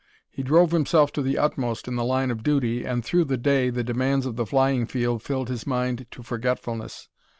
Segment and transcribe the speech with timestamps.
[0.31, 3.69] He drove himself to the utmost in the line of duty, and, through the day,
[3.69, 7.07] the demands of the flying field filled his mind to forgetfulness.